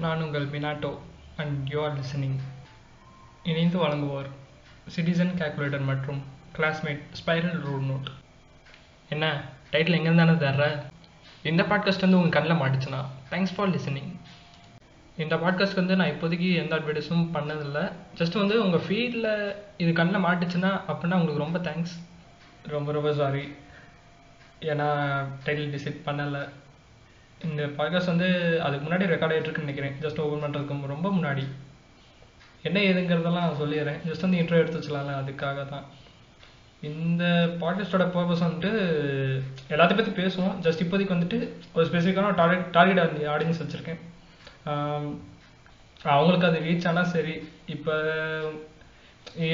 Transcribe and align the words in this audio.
நான் 0.00 0.22
உங்கள் 0.22 0.46
Minato 0.46 0.90
and 1.36 1.68
you 1.68 1.82
are 1.84 1.98
listening 2.00 2.36
இணைந்து 3.44 3.78
வழங்குவோர் 3.78 4.28
சிட்டிசன் 4.96 5.32
கால்குலேட்டர் 5.40 5.84
மற்றும் 5.84 6.22
கிளாஸ்மேட் 6.56 7.02
ஸ்பைரல் 7.20 7.58
ரூல் 7.66 7.84
நோட் 7.90 8.08
என்ன? 9.08 9.42
டைட்டில் 9.72 9.96
எங்கேருந்தானே 9.98 10.34
தர்ற? 10.44 10.82
இந்த 11.42 11.62
பாட்காஸ்ட் 11.62 12.00
வந்து 12.00 12.20
உங்கள் 12.20 12.34
கண்ணில் 12.36 12.60
மாட்டுச்சுன்னா 12.60 13.00
தேங்க்ஸ் 13.30 13.54
ஃபார் 13.56 13.70
லிசனிங் 13.70 14.10
இந்த 15.16 15.36
பாட்காஸ்ட் 15.36 15.74
வந்து 15.74 15.96
நான் 15.96 16.10
இப்போதைக்கு 16.10 16.54
எந்த 16.54 16.76
அட்வர்டைஸும் 16.76 17.26
பண்ணதில்லை. 17.34 17.92
ஜஸ்ட் 18.14 18.38
வந்து 18.38 18.64
உங்கள் 18.64 18.80
ஃபீல்டில் 18.80 19.56
இது 19.76 19.92
கண்ணில் 19.92 20.24
மாட்டுச்சுன்னா 20.24 20.72
அப்படின்னா 20.88 21.14
உங்களுக்கு 21.14 21.44
ரொம்ப 21.44 21.58
தேங்க்ஸ் 21.58 21.94
ரொம்ப 22.66 22.92
ரொம்ப 22.92 23.14
சாரி 23.14 23.44
ஏன்னா 24.60 24.88
டைட்டில் 25.44 25.74
டிசைட் 25.76 26.02
பண்ணலை. 26.06 26.48
இந்த 27.48 27.62
பாட்காஸ்ட் 27.78 28.12
வந்து 28.12 28.28
அதுக்கு 28.66 28.84
முன்னாடி 28.86 29.04
ரெக்கார்ட் 29.12 29.34
ஆகிட்டுருக்குன்னு 29.34 29.66
நினைக்கிறேன். 29.66 29.96
ஜஸ்ட் 30.00 30.20
ஓப்பன் 30.24 30.44
பண்ணுறதுக்கு 30.44 30.92
ரொம்ப 30.94 31.08
முன்னாடி. 31.16 31.44
என்ன 32.68 32.78
ஏதுங்கிறதெல்லாம் 32.88 33.58
சொல்லிடுறேன். 33.60 34.00
ஜஸ்ட் 34.08 34.24
வந்து 34.26 34.40
இன்ட்ரோ 34.40 34.60
எடுத்து 34.62 34.80
வச்சலாம்ல 34.80 35.14
அதுக்காக 35.20 35.64
தான். 35.72 35.86
இந்த 36.90 37.24
பாட்காஸ்டோட 37.60 38.04
பர்பஸ் 38.14 38.44
வந்துட்டு 38.46 38.70
எல்லாத்தையும் 39.72 40.00
பற்றி 40.00 40.14
பேசுவோம். 40.20 40.54
ஜஸ்ட் 40.66 40.82
இப்போதைக்கு 40.84 41.16
வந்துட்டு 41.16 41.38
ஒரு 41.74 41.84
ஸ்பெசிஃபிக்கான 41.88 42.34
டார்கெட் 42.40 42.70
டார்கெட் 42.76 43.00
ஆடியன்ஸ் 43.34 43.62
வச்சுருக்கேன். 43.62 44.00
அவங்களுக்கு 46.14 46.48
அது 46.48 46.58
ரீச் 46.66 46.88
ஆனால் 46.90 47.10
சரி. 47.14 47.34
இப்போ 47.74 47.94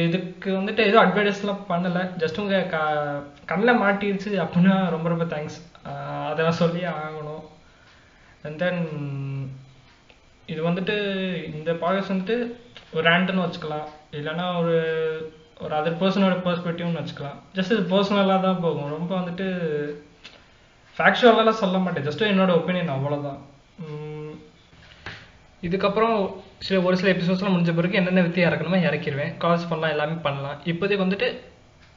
இதுக்கு 0.02 0.50
வந்துட்டு 0.58 0.82
எதுவும் 0.88 1.04
அட்வர்டைஸ்லாம் 1.04 1.66
பண்ணலை. 1.70 2.02
ஜஸ்ட் 2.22 2.40
உங்கள் 2.42 2.68
க 2.74 2.76
கண்ணில் 3.50 3.80
மாட்டிடுச்சு 3.82 4.30
அப்படின்னா 4.44 4.76
ரொம்ப 4.94 5.08
ரொம்ப 5.12 5.24
தேங்க்ஸ் 5.32 5.58
அதெல்லாம் 6.30 6.60
சொல்லி 6.62 6.82
ஆகணும். 6.92 7.44
அண்ட் 8.42 8.58
தென் 8.58 8.82
இது 10.46 10.68
வந்துட்டு 10.68 10.96
இந்த 11.54 11.72
பாட்காஸ்ட் 11.72 12.12
வந்துட்டு 12.12 12.36
ஒரு 12.92 13.10
ரேண்ட்னு 13.10 13.44
வச்சுக்கலாம். 13.44 13.86
இல்லைன்னா 14.12 14.60
ஒரு 14.60 14.76
ஒரு 15.60 15.76
அதர் 15.76 16.00
பர்சனோட 16.00 16.34
பெர்ஸ்பெக்டிவ்னு 16.46 17.00
வச்சுக்கலாம். 17.00 17.38
ஜஸ்ட் 17.54 17.74
இது 17.76 17.80
பர்சனலாக 17.80 18.42
தான் 18.42 18.60
போகும். 18.60 18.90
ரொம்ப 18.90 19.18
வந்துட்டு 19.18 19.46
ஃபேக்சுவலாலாம் 20.98 21.60
சொல்ல 21.62 21.78
மாட்டேன். 21.78 22.06
ஜஸ்ட் 22.06 22.30
என்னோட 22.32 22.52
ஒப்பீனியன் 22.60 22.96
அவ்வளோதான் 22.96 23.40
இதுக்கப்புறம் 25.62 26.34
சில 26.58 26.80
ஒரு 26.80 26.96
சில 26.96 27.12
எபிசோட்ஸ்லாம் 27.12 27.54
முடிஞ்ச 27.54 27.74
பிறகு 27.74 27.94
என்னென்ன 27.94 28.22
வித்தியா 28.22 28.48
இறக்கணுமோ 28.48 28.78
இறக்கிடுவேன் 28.88 29.32
கால்ஸ் 29.44 29.68
பண்ணலாம் 29.68 29.94
எல்லாமே 29.94 30.12
பண்ணலாம். 30.22 30.60
இப்போதைக்கு 30.64 31.04
வந்துட்டு 31.04 31.36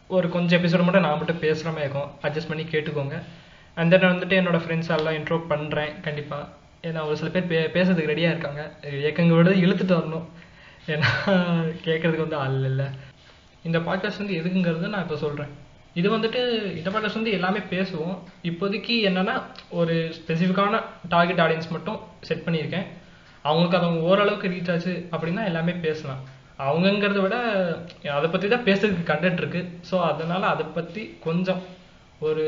ஒரு 0.08 0.30
கொஞ்சம் 0.30 0.64
எபிசோடு 0.64 0.84
மட்டும் 0.84 1.02
நான் 1.02 1.17
மட்டும் 1.17 1.40
பேசுகிற 1.40 1.72
மாதிரி 1.72 1.90
இருக்கும். 1.90 2.12
அட்ஜஸ்ட் 2.22 2.48
பண்ணி 2.48 2.64
கேட்டுக்கோங்க. 2.64 3.17
அண்ட் 3.78 3.92
தென் 3.94 4.12
வந்துட்டு 4.12 4.38
என்னோடய 4.39 4.64
ஃப்ரெண்ட்ஸ் 4.64 4.92
எல்லாம் 4.98 5.17
இன்ட்ரோ 5.20 5.38
பண்ணுறேன் 5.52 5.94
கண்டிப்பாக 6.08 6.45
ஏன்னா 6.88 7.00
ஒரு 7.08 7.16
சில 7.20 7.30
பேர் 7.36 7.50
பே 7.52 7.58
பேசுறதுக்கு 7.78 8.11
ரெடியாக 8.11 8.34
இருக்காங்க. 8.34 8.61
இயக்கங்களோட 9.06 9.53
இழுத்துட்டு 9.64 9.98
வரணும். 10.00 10.28
ஏன்னா 10.94 11.09
கேட்குறதுக்கு 11.88 12.26
வந்து 12.28 12.42
ஆள் 12.44 12.67
இல்லை. 12.72 12.88
இந்த 13.67 13.78
பாட்காஸ்ட் 13.88 14.22
வந்து 14.23 14.38
எதுக்குங்கிறது 14.42 14.94
நான் 14.94 15.06
இப்போ 15.06 15.17
சொல்கிறேன் 15.26 15.52
இது 16.00 16.08
வந்துட்டு 16.16 16.42
இந்த 16.80 16.89
பாட்காஸ்ட் 16.94 17.20
வந்து 17.20 17.36
எல்லாமே 17.38 17.61
பேசுவோம். 17.73 18.17
இப்போதைக்கு 18.50 18.95
என்னென்னா 19.09 19.36
ஒரு 19.80 19.95
ஸ்பெசிஃபிக்கான 20.17 20.81
டார்கெட் 21.14 21.42
ஆடியன்ஸ் 21.45 21.73
மட்டும் 21.76 22.00
செட் 22.28 22.45
பண்ணியிருக்கேன். 22.48 22.88
அவங்களுக்கு 23.45 23.80
அது 23.80 24.04
ஓரளவுக்கு 24.09 24.52
ரீச் 24.54 24.72
ஆச்சு 24.73 24.94
அப்படின்னா 25.14 25.44
எல்லாமே 25.52 25.73
பேசலாம். 25.88 26.22
அவங்கங்கிறத 26.67 27.20
விட 27.26 27.36
அதை 28.17 28.28
பற்றி 28.30 28.48
தான் 28.54 28.66
பேசுறதுக்கு 28.70 29.09
கண்டென்ட் 29.11 29.42
இருக்குது 29.42 29.70
ஸோ 29.89 29.98
அதனால் 30.11 30.52
அதை 30.54 30.66
பற்றி 30.78 31.04
கொஞ்சம் 31.28 31.61
ஒரு 32.28 32.45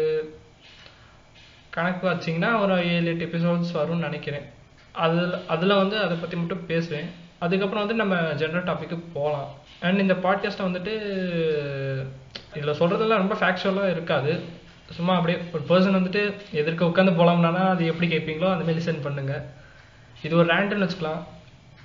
கணக்கு 1.71 2.09
வச்சிங்கன்னா 2.09 2.61
ஒரு 2.61 2.73
ஏழு 2.93 3.05
எட்டு 3.05 3.25
எபிசோட்ஸ் 3.25 3.73
வரும்னு 3.73 4.05
நினைக்கிறேன். 4.07 4.45
அதில் 4.91 5.47
அதில் 5.47 5.79
வந்து 5.81 5.97
அதை 5.97 6.17
பற்றி 6.17 6.37
மட்டும் 6.37 6.65
பேசுவேன். 6.65 7.09
அதுக்கப்புறம் 7.39 7.87
வந்து 7.87 8.03
நம்ம 8.03 8.15
ஜென்ரல் 8.31 8.67
டாப்பிக்கு 8.69 8.97
போகலாம். 9.13 9.49
அண்ட் 9.79 9.99
இந்த 9.99 10.13
பாட்காஸ்ட்டை 10.13 10.65
வந்துட்டு 10.67 10.93
இதில் 12.55 12.79
சொல்கிறதெல்லாம் 12.79 13.21
ரொம்ப 13.23 13.35
ஃபேக்சுவலாக 13.35 13.89
இருக்காது. 13.89 14.39
சும்மா 14.91 15.15
அப்படியே 15.15 15.39
ஒரு 15.53 15.63
பர்சன் 15.69 15.97
வந்துட்டு 15.97 16.33
எதிர்க்க 16.51 16.85
உட்காந்து 16.85 17.15
போகலாம்னா 17.19 17.67
அது 17.69 17.85
எப்படி 17.85 18.17
கேட்பீங்களோ 18.17 18.47
அந்தமாரி 18.53 18.75
லிசன் 18.79 19.03
பண்ணுங்கள் 19.05 19.43
இது 20.23 20.37
ஒரு 20.37 20.53
ரேண்டுன்னு 20.53 20.87
வச்சுக்கலாம். 20.87 21.23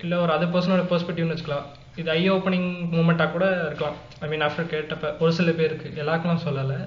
இல்லை 0.01 0.17
ஒரு 0.17 0.33
அதர் 0.33 0.53
பர்சனோட 0.55 0.83
பெர்ஸ்பெக்டிவ்னு 0.91 1.35
வச்சுக்கலாம். 1.35 1.67
இது 1.95 2.11
ஐ 2.11 2.31
ஓப்பனிங் 2.31 2.69
மூமெண்ட்டாக 2.93 3.31
கூட 3.31 3.65
இருக்கலாம். 3.65 3.95
ஐ 4.19 4.27
மீன் 4.29 4.41
ஆஃப்டர் 4.41 4.71
கேட்டப்ப 4.73 5.17
ஒரு 5.19 5.33
சில 5.33 5.51
பேருக்கு 5.51 6.03
எல்லாருக்கெல்லாம் 6.03 6.45
சொல்லலை. 6.45 6.79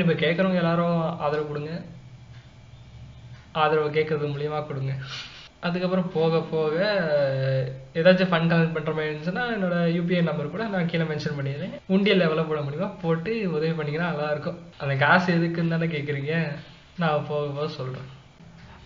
இப்போ 0.00 0.14
கேட்குறவங்க 0.26 0.62
எல்லாரும் 0.64 1.18
ஆதரவு 1.18 1.48
கொடுங்க. 1.48 1.82
ஆதரவு 3.52 3.88
கேட்கறது 3.88 4.30
மூலியமாக 4.32 4.66
கொடுங்க. 4.66 4.92
அதுக்கப்புறம் 5.60 6.10
போக 6.14 6.40
போக 6.40 6.74
ஏதாச்சும் 7.94 8.30
ஃபண்ட் 8.30 8.50
கலெக்ட் 8.50 8.74
பண்ணுற 8.76 8.92
மாதிரி 8.94 9.14
இருந்துச்சுன்னா 9.14 9.44
என்னோட 9.56 9.76
யூபிஐ 9.96 10.22
நம்பர் 10.22 10.50
கூட 10.50 10.64
நான் 10.64 10.86
கீழே 10.86 11.04
மென்ஷன் 11.04 11.38
பண்ணிடுறேன். 11.38 11.74
உண்டியல் 11.86 12.18
லெவலில் 12.18 12.48
போட 12.48 12.60
முடியுமா? 12.60 12.88
போட்டு 13.02 13.52
உதவி 13.52 13.70
பண்ணிங்கன்னா 13.70 14.10
நல்லாயிருக்கும். 14.10 14.58
அந்த 14.78 14.94
காசு 14.94 15.34
எதுக்குன்னு 15.34 15.68
தானே 15.68 15.86
கேட்குறீங்க 15.86 16.34
நான் 16.98 17.24
போக 17.28 17.46
போக 17.46 17.68
சொல்கிறேன் 17.68 18.14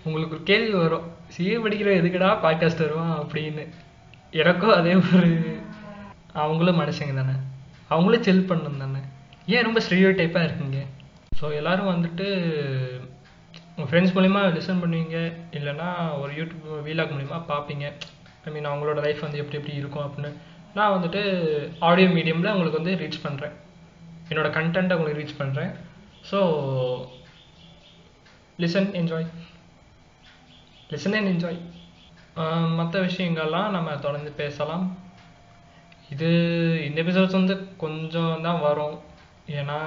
உங்களுக்கு 0.05 0.35
ஒரு 0.35 0.45
கேள்வி 0.45 0.79
வரும். 0.79 1.07
சிஏ 1.37 1.57
படிக்கிற 1.65 1.91
எதுக்குடா 2.01 2.31
பாட்காஸ்ட் 2.45 2.85
வருவான் 2.85 3.19
அப்படின்னு. 3.19 3.69
எனக்கும் 4.31 4.73
அதே 4.73 4.95
ஒரு 4.95 5.59
அவங்களும் 6.33 6.81
மனுஷங்க 6.81 7.15
தானே. 7.15 7.37
அவங்களும் 7.89 8.23
செல் 8.23 8.47
பண்ணணும் 8.49 8.83
தானே. 8.85 9.01
ஏன் 9.47 9.63
ரொம்ப 9.63 9.81
ஸ்டீரியோ 9.81 10.11
டைப்பாக 10.21 10.47
இருக்குங்க? 10.49 10.80
ஸோ 11.41 11.49
எல்லோரும் 11.59 11.91
வந்துட்டு 11.93 12.27
உங்கள் 13.75 13.89
ஃப்ரெண்ட்ஸ் 13.91 14.15
மூலிமா 14.17 14.41
லிசன் 14.57 14.81
பண்ணுவீங்க. 14.83 15.19
இல்லைனா 15.59 15.89
ஒரு 16.23 16.33
யூடியூப் 16.39 16.67
வீலாக் 16.89 17.15
மூலிமா 17.17 17.39
பார்ப்பீங்க. 17.53 17.87
ஐ 18.47 18.51
மீன் 18.55 18.69
அவங்களோட 18.71 18.99
லைஃப் 19.07 19.25
வந்து 19.25 19.41
எப்படி 19.43 19.59
எப்படி 19.61 19.77
இருக்கும் 19.81 20.07
அப்படின்னு. 20.07 20.31
நான் 20.79 20.95
வந்துட்டு 20.97 21.23
ஆடியோ 21.89 22.09
மீடியமில் 22.17 22.53
உங்களுக்கு 22.55 22.81
வந்து 22.81 22.95
ரீச் 23.03 23.25
பண்ணுறேன் 23.25 23.55
என்னோடய 24.31 24.57
கண்டென்ட்டை 24.59 24.97
உங்களுக்கு 24.99 25.23
ரீச் 25.23 25.41
பண்ணுறேன் 25.41 25.73
so 26.31 26.39
listen 28.63 28.91
enjoy 29.01 29.29
listen 30.93 31.17
and 31.19 31.33
enjoy 31.33 31.61
மற்ற 32.79 32.97
விஷயங்கள்லாம் 33.09 33.75
நம்ம 33.77 33.97
தொடர்ந்து 34.07 34.31
பேசலாம். 34.43 34.85
இது 36.15 36.29
இந்த 36.87 36.99
எபிசோட்ஸ் 37.05 37.39
வந்து 37.41 37.57
கொஞ்சம் 37.85 38.41
தான் 38.47 38.65
வரும். 38.69 38.97
ஏன்னா 39.59 39.81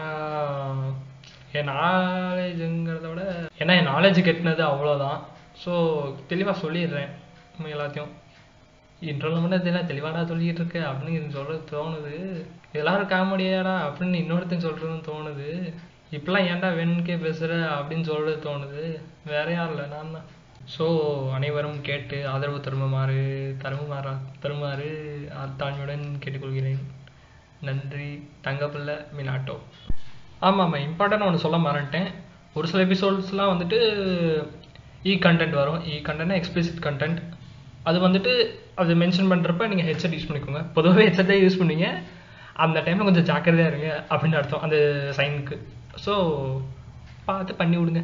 என் 1.58 1.70
நாலேஜுங்கிறத 1.72 3.08
விட 3.12 3.24
ஏன்னா 3.62 3.74
என் 3.80 3.92
நாலேஜ் 3.94 4.20
கெட்டினது 4.28 4.64
அவ்வளோதான் 4.72 5.20
ஸோ 5.64 5.72
தெளிவாக 6.32 6.62
சொல்லிடுறேன் 6.62 7.12
எல்லாத்தையும். 7.74 8.12
இன்ட்ரோல் 9.12 9.42
மட்டும் 9.42 9.64
தெரியல 9.66 9.82
தெளிவாடா 9.90 10.22
சொல்லிக்கிட்டு 10.30 10.62
இருக்கு 10.62 10.82
அப்படின்னு 10.92 11.30
சொல்ல 11.38 11.58
தோணுது. 11.72 12.14
எல்லாரும் 12.80 13.12
காமெடியாடா 13.14 13.74
அப்படின்னு 13.88 14.22
இன்னொருத்தன் 14.22 14.66
சொல்கிறதுன்னு 14.66 15.08
தோணுது. 15.10 15.50
இப்பெல்லாம் 16.16 16.48
ஏன்டா 16.52 16.70
வெண்கே 16.80 17.16
பேசுகிற 17.26 17.54
அப்படின்னு 17.76 18.06
சொல்கிறது 18.10 18.40
தோணுது. 18.48 18.84
வேற 19.32 19.46
யாரும் 19.52 19.74
இல்லை 19.76 19.86
நான் 19.96 20.16
தான். 20.18 20.28
ஸோ 20.76 20.86
அனைவரும் 21.38 21.80
கேட்டு 21.88 22.18
ஆதரவு 22.34 22.60
தருமாறு 22.68 23.22
தருமாறா 23.64 24.14
தருமாறு 24.44 24.90
தாழ்மையுடன் 25.62 26.06
கேட்டுக்கொள்கிறேன். 26.24 26.84
நன்றி 27.68 28.10
தங்கப்பிள்ளை 28.48 28.98
மினாட்டோ. 29.18 29.58
ஆமாம் 30.48 30.66
ஆமாம் 30.66 30.84
இம்பார்ட்டண்டாக 30.88 31.30
ஒன்று 31.30 31.44
சொல்ல 31.46 31.58
மறந்துட்டேன். 31.66 32.10
ஒரு 32.58 32.66
சில 32.72 32.82
எபிசோட்ஸ்லாம் 32.88 33.52
வந்துட்டு 33.54 33.78
e 35.06 35.12
இ 35.12 35.14
கண்டென்ட் 35.26 35.56
வரும். 35.62 35.80
இ 35.92 35.94
கண்டென்ட் 36.08 36.36
எக்ஸ்பிளிசிட் 36.40 36.82
கண்டென்ட் 36.88 37.20
அது 37.90 37.98
வந்துட்டு 38.08 38.34
அது 38.82 38.92
மென்ஷன் 39.02 39.32
பண்ணுறப்ப 39.32 39.68
நீங்கள் 39.72 39.88
ஹெட்செட் 39.90 40.16
யூஸ் 40.16 40.28
பண்ணிக்கோங்க. 40.30 40.62
பொதுவாகவே 40.76 41.06
ஹெட்செட்டே 41.08 41.38
யூஸ் 41.44 41.60
பண்ணுவீங்க. 41.62 41.88
அந்த 42.66 42.78
டைமில் 42.86 43.08
கொஞ்சம் 43.10 43.28
ஜாக்கிரதையாக 43.30 43.72
இருங்க 43.72 43.90
அப்படின்னு 44.12 44.40
அர்த்தம் 44.40 44.64
அந்த 44.66 44.78
சைனுக்கு 45.18 45.56
ஸோ 46.06 46.14
பார்த்து 47.28 47.60
பண்ணி 47.62 47.78
விடுங்க. 47.80 48.04